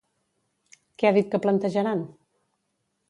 [1.03, 2.03] Què ha dit que plantejaran?